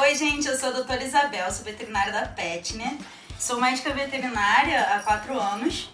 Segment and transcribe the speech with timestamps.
[0.00, 2.96] Oi, gente, eu sou a doutora Isabel, sou veterinária da Petner.
[3.36, 5.90] Sou médica veterinária há quatro anos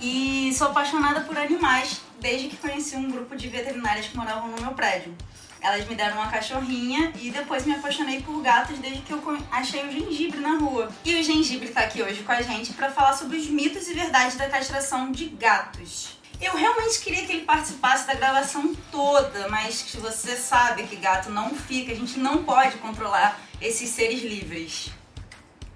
[0.00, 4.62] e sou apaixonada por animais desde que conheci um grupo de veterinárias que moravam no
[4.62, 5.12] meu prédio.
[5.60, 9.84] Elas me deram uma cachorrinha e depois me apaixonei por gatos desde que eu achei
[9.84, 10.88] o gengibre na rua.
[11.04, 13.94] E o gengibre está aqui hoje com a gente para falar sobre os mitos e
[13.94, 16.19] verdades da castração de gatos.
[16.40, 21.28] Eu realmente queria que ele participasse da gravação toda, mas se você sabe que gato
[21.28, 24.90] não fica, a gente não pode controlar esses seres livres.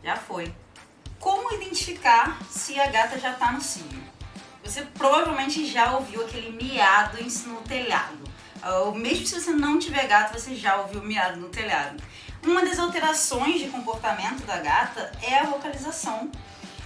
[0.02, 0.50] Já foi.
[1.20, 3.84] Como identificar se a gata já está no cio?
[4.62, 8.24] Você provavelmente já ouviu aquele miado no telhado.
[8.96, 12.02] Mesmo se você não tiver gato, você já ouviu miado no telhado.
[12.42, 16.30] Uma das alterações de comportamento da gata é a vocalização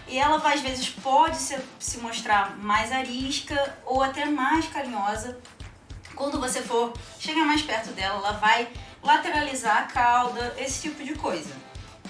[0.08, 5.38] e ela às vezes pode se, se mostrar mais arisca ou até mais carinhosa.
[6.14, 8.68] Quando você for chegar mais perto dela, ela vai
[9.02, 11.54] lateralizar a cauda, esse tipo de coisa.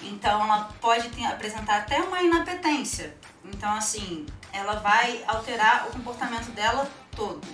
[0.03, 3.15] Então ela pode ter, apresentar até uma inapetência.
[3.45, 7.47] Então assim, ela vai alterar o comportamento dela todo.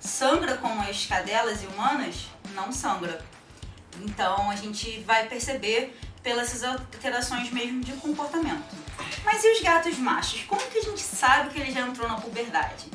[0.00, 2.28] Sangra como as cadelas e humanas?
[2.54, 3.22] Não sangra.
[4.00, 8.74] Então a gente vai perceber pelas alterações mesmo de comportamento.
[9.24, 10.42] Mas e os gatos machos?
[10.44, 12.86] Como que a gente sabe que ele já entrou na puberdade?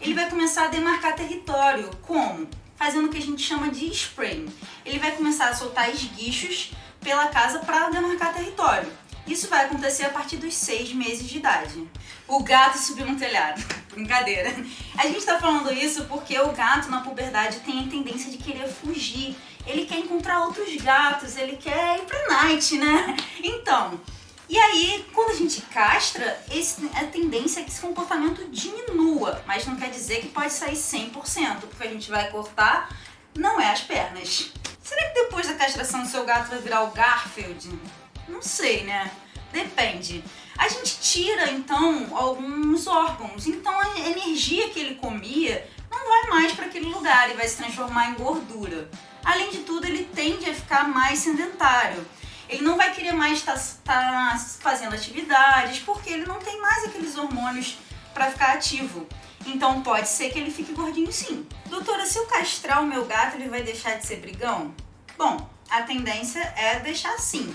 [0.00, 1.90] Ele vai começar a demarcar território.
[2.02, 2.48] Como?
[2.76, 4.52] Fazendo o que a gente chama de spraying.
[4.84, 8.90] Ele vai começar a soltar esguichos pela casa para demarcar território.
[9.26, 11.88] Isso vai acontecer a partir dos seis meses de idade.
[12.26, 13.62] O gato subiu no telhado.
[13.94, 14.50] Brincadeira.
[14.96, 18.68] A gente está falando isso porque o gato na puberdade tem a tendência de querer
[18.68, 19.36] fugir.
[19.64, 23.16] Ele quer encontrar outros gatos, ele quer ir pra night, né?
[23.44, 24.00] Então,
[24.48, 29.66] e aí, quando a gente castra, esse, a tendência é que esse comportamento diminua, mas
[29.66, 32.94] não quer dizer que pode sair 100%, porque a gente vai cortar,
[33.34, 34.52] não é as pernas.
[34.82, 37.78] Será que depois da castração seu gato vai virar o Garfield?
[38.28, 39.10] Não sei, né?
[39.52, 40.22] Depende.
[40.56, 46.52] A gente tira então alguns órgãos, então a energia que ele comia não vai mais
[46.52, 48.90] para aquele lugar e vai se transformar em gordura.
[49.24, 52.04] Além de tudo, ele tende a ficar mais sedentário
[52.52, 56.84] ele não vai querer mais estar tá, tá fazendo atividades porque ele não tem mais
[56.84, 57.78] aqueles hormônios
[58.12, 59.06] para ficar ativo.
[59.46, 61.46] Então pode ser que ele fique gordinho sim.
[61.66, 64.74] Doutora, se eu castrar o meu gato, ele vai deixar de ser brigão?
[65.16, 67.54] Bom, a tendência é deixar sim.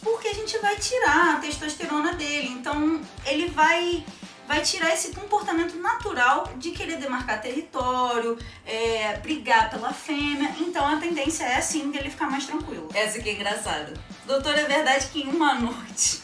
[0.00, 2.48] Porque a gente vai tirar a testosterona dele.
[2.48, 4.04] Então ele vai
[4.46, 10.54] vai tirar esse comportamento natural de querer demarcar território, é, brigar pela fêmea.
[10.60, 12.88] Então a tendência é sim ele ficar mais tranquilo.
[12.94, 13.94] Essa aqui é engraçada.
[14.24, 16.22] Doutora, é verdade que em uma noite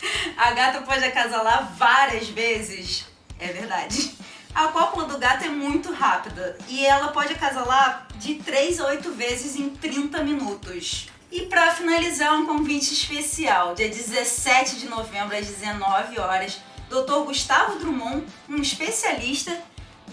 [0.36, 3.06] a gata pode acasalar várias vezes?
[3.38, 4.16] É verdade.
[4.54, 9.12] A cópula do gato é muito rápida e ela pode acasalar de 3 a 8
[9.12, 11.08] vezes em 30 minutos.
[11.30, 16.58] E para finalizar, um convite especial, dia 17 de novembro às 19 horas,
[16.88, 17.24] Dr.
[17.24, 19.56] Gustavo Drummond, um especialista,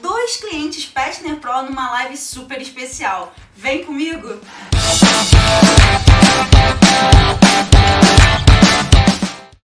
[0.02, 3.34] dois clientes Petner Pro numa live super especial.
[3.56, 4.40] Vem comigo!